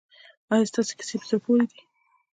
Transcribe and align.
ایا 0.53 0.67
ستاسو 0.71 0.93
کیسې 0.99 1.15
په 1.19 1.25
زړه 1.29 1.37
پورې 1.45 1.65
دي؟ 1.71 1.81